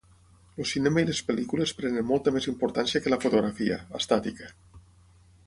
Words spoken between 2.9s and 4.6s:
que la fotografia, estàtica.